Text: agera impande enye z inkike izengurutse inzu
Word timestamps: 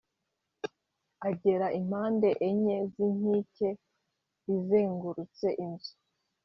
agera 1.29 1.65
impande 1.79 2.29
enye 2.49 2.77
z 2.91 2.93
inkike 3.05 3.69
izengurutse 4.55 5.47
inzu 5.63 5.93